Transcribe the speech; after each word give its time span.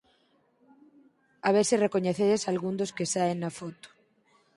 A 1.47 1.49
ver 1.55 1.65
se 1.69 1.81
recoñecedes 1.85 2.41
a 2.43 2.49
algún 2.53 2.75
dos 2.79 2.91
que 2.97 3.09
saen 3.13 3.37
na 3.39 3.51
foto. 3.59 3.87